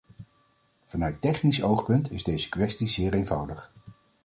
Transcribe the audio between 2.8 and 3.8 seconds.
zeer eenvoudig.